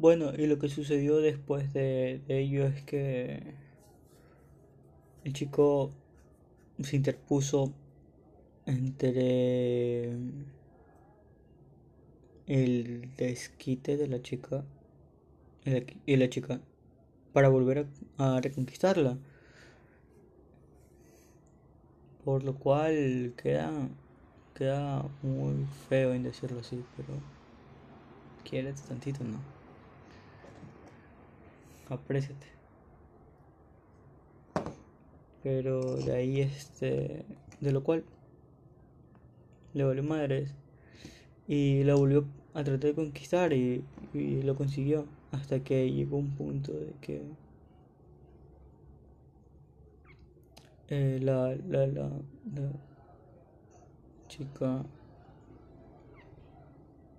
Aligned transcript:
Bueno, 0.00 0.32
y 0.34 0.46
lo 0.46 0.58
que 0.58 0.70
sucedió 0.70 1.18
después 1.18 1.74
de, 1.74 2.22
ello 2.26 2.64
es 2.64 2.82
que 2.84 3.52
el 5.24 5.34
chico 5.34 5.90
se 6.82 6.96
interpuso 6.96 7.74
entre 8.64 10.08
el 12.46 13.14
desquite 13.18 13.98
de 13.98 14.08
la 14.08 14.22
chica 14.22 14.64
y 16.06 16.16
la, 16.16 16.30
chica 16.30 16.62
para 17.34 17.50
volver 17.50 17.86
a, 18.16 18.36
a 18.36 18.40
reconquistarla. 18.40 19.18
Por 22.24 22.42
lo 22.42 22.54
cual 22.54 23.34
queda, 23.36 23.70
queda 24.54 25.04
muy 25.20 25.66
feo 25.90 26.14
en 26.14 26.22
decirlo 26.22 26.60
así, 26.60 26.82
pero 26.96 27.18
quiérete 28.44 28.80
tantito, 28.88 29.22
¿no? 29.24 29.59
Apréciate. 31.90 32.46
Pero 35.42 35.96
de 35.96 36.12
ahí 36.12 36.40
este, 36.40 37.24
de 37.60 37.72
lo 37.72 37.82
cual 37.82 38.04
le 39.74 39.84
valió 39.84 40.02
madres 40.02 40.54
y 41.48 41.82
la 41.84 41.94
volvió 41.94 42.26
a 42.54 42.64
tratar 42.64 42.90
de 42.90 42.94
conquistar 42.94 43.52
y, 43.52 43.84
lo 44.14 44.56
consiguió 44.56 45.06
hasta 45.32 45.60
que 45.60 45.90
llegó 45.90 46.16
un 46.16 46.30
punto 46.30 46.72
de 46.72 46.92
que 47.00 47.22
eh, 50.88 51.18
la, 51.22 51.54
la, 51.68 51.86
la, 51.86 52.08
la 52.54 52.72
chica 54.28 54.84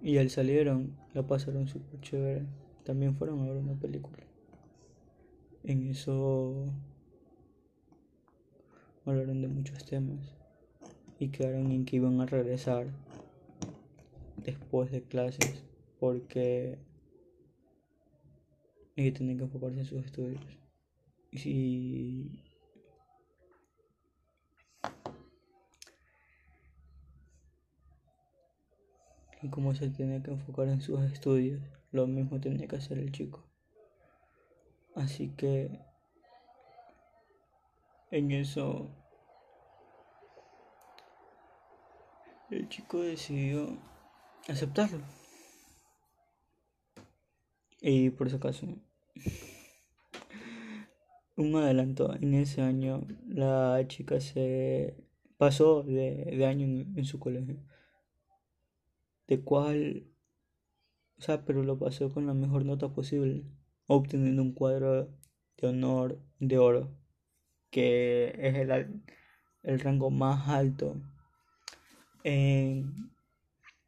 y 0.01 0.17
él 0.17 0.29
salieron, 0.29 0.95
la 1.13 1.23
pasaron 1.23 1.67
súper 1.67 1.99
chévere. 2.01 2.45
También 2.83 3.15
fueron 3.15 3.41
a 3.41 3.45
ver 3.45 3.57
una 3.57 3.73
película. 3.73 4.30
En 5.63 5.87
eso 5.87 6.65
hablaron 9.05 9.41
de 9.41 9.47
muchos 9.47 9.85
temas 9.85 10.19
y 11.19 11.29
quedaron 11.29 11.71
en 11.71 11.85
que 11.85 11.97
iban 11.97 12.19
a 12.19 12.25
regresar 12.25 12.87
después 14.37 14.91
de 14.91 15.03
clases 15.03 15.63
porque 15.99 16.79
ella 18.95 19.13
tenía 19.17 19.37
que 19.37 19.43
enfocarse 19.43 19.79
en 19.79 19.85
sus 19.85 20.03
estudios. 20.03 20.41
Y 21.31 22.41
y 29.43 29.49
como 29.49 29.73
se 29.73 29.89
tenía 29.89 30.21
que 30.21 30.31
enfocar 30.31 30.67
en 30.67 30.81
sus 30.81 30.99
estudios, 31.01 31.61
lo 31.91 32.07
mismo 32.07 32.39
tenía 32.39 32.67
que 32.67 32.75
hacer 32.75 32.99
el 32.99 33.11
chico. 33.11 33.43
Así 34.95 35.29
que 35.35 35.79
en 38.11 38.31
eso 38.31 38.89
el 42.49 42.67
chico 42.67 43.01
decidió 43.01 43.77
aceptarlo. 44.47 45.03
Y 47.79 48.11
por 48.11 48.29
si 48.29 48.35
acaso, 48.35 48.67
un 51.35 51.55
adelanto, 51.55 52.13
en 52.13 52.35
ese 52.35 52.61
año 52.61 53.07
la 53.27 53.83
chica 53.87 54.19
se 54.19 54.95
pasó 55.37 55.81
de, 55.81 56.25
de 56.25 56.45
año 56.45 56.67
en, 56.67 57.05
su 57.05 57.19
colegio 57.19 57.57
de 59.27 59.41
cuál, 59.41 60.05
o 61.17 61.21
sea, 61.21 61.43
pero 61.45 61.63
lo 61.63 61.79
pasó 61.79 62.13
con 62.13 62.27
la 62.27 62.33
mejor 62.35 62.65
nota 62.65 62.89
posible, 62.89 63.45
obteniendo 63.87 64.41
un 64.41 64.53
cuadro 64.53 65.09
de 65.57 65.67
honor 65.67 66.19
de 66.39 66.57
oro, 66.57 66.91
que 67.69 68.33
es 68.37 68.55
el, 68.55 69.01
el 69.63 69.79
rango 69.79 70.09
más 70.09 70.47
alto 70.47 71.01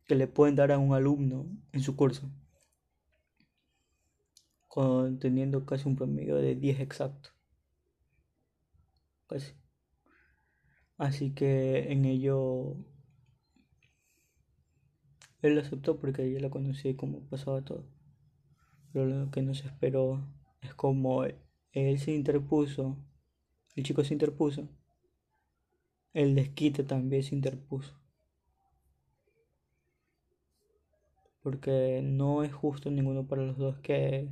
que 0.05 0.15
le 0.15 0.27
pueden 0.27 0.55
dar 0.55 0.71
a 0.71 0.77
un 0.77 0.93
alumno 0.93 1.45
en 1.71 1.81
su 1.81 1.95
curso, 1.95 2.29
con, 4.67 5.19
teniendo 5.19 5.65
casi 5.65 5.87
un 5.87 5.95
promedio 5.95 6.35
de 6.37 6.55
10 6.55 6.79
exacto. 6.79 7.29
Casi. 9.27 9.53
Así 10.97 11.31
que 11.31 11.91
en 11.91 12.05
ello 12.05 12.77
él 15.41 15.55
lo 15.55 15.61
aceptó 15.61 15.99
porque 15.99 16.31
ya 16.31 16.39
la 16.39 16.49
conocía 16.49 16.91
y 16.91 16.95
cómo 16.95 17.19
pasaba 17.29 17.61
todo. 17.63 17.85
Pero 18.93 19.05
lo 19.05 19.31
que 19.31 19.41
no 19.41 19.55
se 19.55 19.67
esperó 19.67 20.21
es 20.61 20.73
como 20.75 21.25
él 21.25 21.99
se 21.99 22.11
interpuso, 22.11 22.95
el 23.75 23.83
chico 23.83 24.03
se 24.03 24.13
interpuso, 24.13 24.69
el 26.13 26.35
desquite 26.35 26.83
también 26.83 27.23
se 27.23 27.35
interpuso. 27.35 27.99
Porque 31.41 32.01
no 32.03 32.43
es 32.43 32.53
justo 32.53 32.89
ninguno 32.91 33.27
para 33.27 33.41
los 33.41 33.57
dos 33.57 33.79
que 33.79 34.29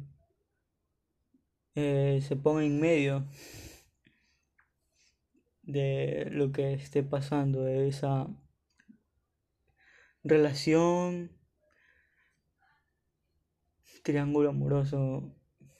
eh, 1.75 2.19
se 2.21 2.35
ponga 2.35 2.63
en 2.63 2.79
medio 2.79 3.25
de 5.63 6.27
lo 6.31 6.51
que 6.51 6.73
esté 6.73 7.03
pasando, 7.03 7.63
de 7.63 7.87
esa 7.87 8.27
relación, 10.23 11.31
triángulo 14.03 14.49
amoroso, 14.49 15.31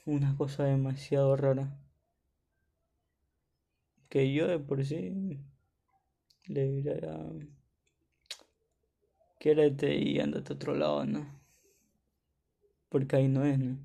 una 0.06 0.36
cosa 0.38 0.66
demasiado 0.66 1.36
rara. 1.36 1.78
Que 4.10 4.34
yo 4.34 4.48
de 4.48 4.60
por 4.60 4.84
sí 4.86 5.40
le 6.46 6.66
diría, 6.66 7.00
quédate 9.40 9.96
y 9.96 10.20
andate 10.20 10.54
a 10.54 10.56
otro 10.56 10.76
lado, 10.76 11.06
¿no? 11.06 11.42
Porque 12.90 13.16
ahí 13.16 13.28
no 13.28 13.46
es, 13.46 13.58
¿no? 13.58 13.78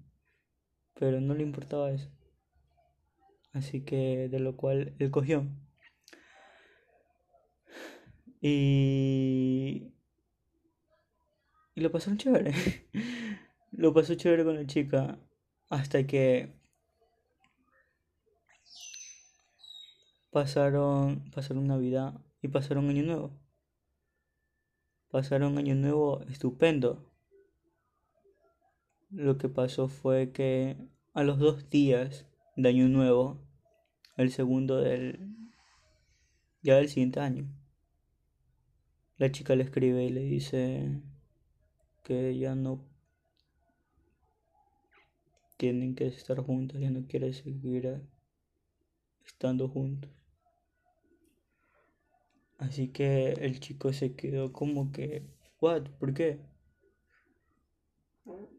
Pero 0.95 1.21
no 1.21 1.35
le 1.35 1.43
importaba 1.43 1.91
eso. 1.91 2.11
Así 3.53 3.83
que 3.83 4.29
de 4.29 4.41
lo 4.41 4.57
cual 4.57 4.95
él 4.99 5.11
cogió. 5.11 5.47
Y 8.41 9.93
y 11.77 11.81
lo 11.83 11.93
pasaron 11.93 12.19
chévere. 12.19 12.53
lo 13.77 13.93
pasó 13.93 14.15
chévere 14.15 14.45
con 14.45 14.57
la 14.57 14.67
chica. 14.67 15.19
Hasta 15.69 16.07
que 16.07 16.55
pasaron, 20.31 21.31
pasaron 21.31 21.67
Navidad 21.67 22.21
y 22.41 22.49
pasaron 22.49 22.89
Año 22.89 23.03
Nuevo. 23.03 23.39
Pasaron 25.11 25.59
Año 25.59 25.75
Nuevo 25.75 26.23
estupendo. 26.23 27.13
Lo 29.11 29.39
que 29.39 29.49
pasó 29.49 29.89
fue 29.89 30.33
que 30.33 30.77
a 31.15 31.23
los 31.23 31.39
dos 31.39 31.69
días 31.69 32.27
de 32.57 32.69
Año 32.69 32.89
Nuevo, 32.89 33.39
el 34.17 34.31
segundo 34.31 34.79
del. 34.79 35.35
ya 36.63 36.77
del 36.77 36.89
siguiente 36.89 37.21
año, 37.21 37.49
la 39.19 39.31
chica 39.31 39.55
le 39.55 39.65
escribe 39.65 40.05
y 40.05 40.11
le 40.11 40.23
dice 40.23 41.03
que 42.03 42.37
ya 42.39 42.55
no 42.55 42.96
tienen 45.57 45.95
que 45.95 46.07
estar 46.07 46.39
juntos, 46.41 46.81
ya 46.81 46.91
no 46.91 47.07
quiere 47.07 47.33
seguir 47.33 48.03
estando 49.25 49.69
juntos. 49.69 50.11
Así 52.59 52.89
que 52.89 53.33
el 53.33 53.61
chico 53.61 53.93
se 53.93 54.15
quedó 54.15 54.53
como 54.53 54.91
que, 54.93 55.27
¿what? 55.61 55.91
¿Por 55.99 56.15
qué? 56.15 56.41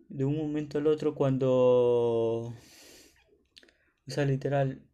De 0.10 0.24
un 0.24 0.38
momento 0.38 0.78
al 0.78 0.88
otro 0.88 1.16
cuando, 1.16 1.50
o 1.50 2.54
sea, 4.08 4.26
literal, 4.26 4.88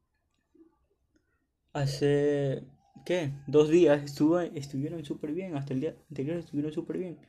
hace, 1.74 2.64
¿qué? 3.06 3.34
Dos 3.48 3.70
días 3.70 4.04
estuvo, 4.04 4.40
estuvieron 4.40 5.04
súper 5.06 5.34
bien, 5.34 5.56
hasta 5.56 5.74
el 5.74 5.82
día 5.82 5.96
anterior 6.10 6.38
estuvieron 6.38 6.72
súper 6.72 6.98
bien. 6.98 7.20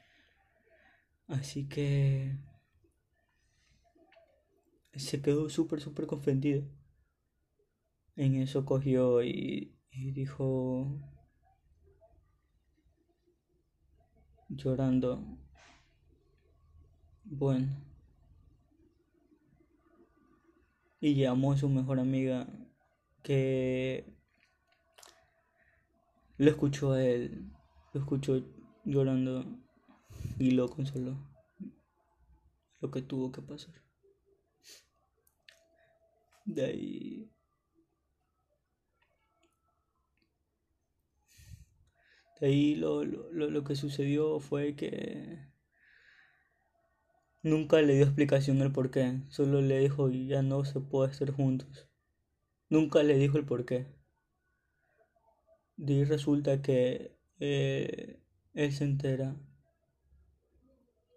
Así 1.26 1.68
que 1.68 2.36
se 4.96 5.20
quedó 5.22 5.48
súper, 5.48 5.80
súper 5.80 6.06
confundido. 6.06 6.64
En 8.16 8.36
eso 8.36 8.64
cogió 8.64 9.22
y, 9.22 9.76
y 9.90 10.12
dijo, 10.12 11.00
llorando, 14.48 15.38
bueno. 17.24 17.68
Y 21.00 21.14
llamó 21.16 21.52
a 21.52 21.56
su 21.56 21.68
mejor 21.68 21.98
amiga 21.98 22.46
que 23.22 24.14
lo 26.38 26.50
escuchó 26.50 26.92
a 26.92 27.04
él, 27.04 27.52
lo 27.92 28.00
escuchó 28.00 28.42
llorando 28.84 29.44
y 30.38 30.52
lo 30.52 30.68
consoló 30.68 31.16
lo 32.84 32.90
que 32.90 33.00
tuvo 33.00 33.32
que 33.32 33.40
pasar. 33.40 33.74
De 36.54 36.64
ahí. 36.64 37.30
De 42.40 42.46
ahí 42.46 42.74
lo, 42.76 43.04
lo, 43.04 43.50
lo 43.50 43.64
que 43.64 43.74
sucedió 43.74 44.38
fue 44.38 44.76
que 44.76 45.48
nunca 47.42 47.80
le 47.82 47.94
dio 47.94 48.04
explicación 48.04 48.60
el 48.62 48.72
por 48.72 48.90
qué, 48.90 49.20
solo 49.28 49.60
le 49.60 49.78
dijo 49.80 50.08
ya 50.10 50.42
no 50.42 50.64
se 50.64 50.80
puede 50.80 51.10
estar 51.10 51.30
juntos. 51.30 51.88
Nunca 52.70 53.02
le 53.02 53.16
dijo 53.18 53.38
el 53.38 53.44
por 53.46 53.64
qué. 53.64 53.86
De 55.76 55.94
ahí 55.94 56.04
resulta 56.04 56.62
que 56.62 57.16
eh, 57.40 58.20
él 58.54 58.72
se 58.72 58.84
entera 58.84 59.36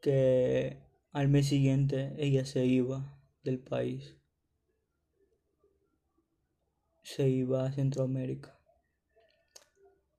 que 0.02 0.78
al 1.12 1.28
mes 1.28 1.48
siguiente 1.48 2.14
ella 2.18 2.46
se 2.46 2.66
iba 2.66 3.20
del 3.44 3.60
país. 3.60 4.18
Se 7.08 7.30
iba 7.30 7.66
a 7.66 7.72
Centroamérica. 7.72 8.60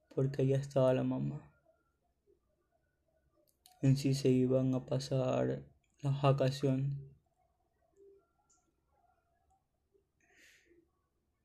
Porque 0.09 0.41
allá 0.41 0.57
estaba 0.57 0.95
la 0.95 1.03
mamá. 1.03 1.53
En 3.83 3.99
sí 3.99 4.15
se 4.15 4.31
iban 4.31 4.75
a 4.75 4.87
pasar 4.87 5.67
las 6.01 6.23
vacaciones. 6.23 6.99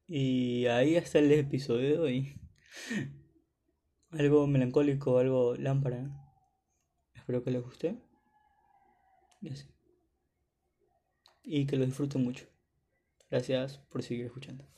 Y 0.07 0.66
ahí 0.68 0.95
está 0.95 1.19
el 1.19 1.30
episodio 1.34 2.04
de 2.04 2.39
algo 4.12 4.48
melancólico, 4.48 5.18
algo 5.18 5.56
lámpara. 5.56 6.10
Espero 7.16 7.44
que 7.44 7.51
les 7.51 7.62
guste. 7.62 8.01
Y 11.44 11.66
que 11.66 11.75
lo 11.75 11.86
disfruten 11.86 12.24
mucho. 12.24 12.48
Gracias 13.30 13.80
por 13.89 14.04
seguir 14.04 14.28
escuchando. 14.28 14.74